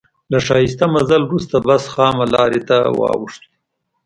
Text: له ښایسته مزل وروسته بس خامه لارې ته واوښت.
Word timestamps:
له 0.31 0.37
ښایسته 0.45 0.85
مزل 0.93 1.21
وروسته 1.25 1.55
بس 1.67 1.83
خامه 1.93 2.25
لارې 2.35 2.61
ته 2.67 2.77
واوښت. 2.97 3.41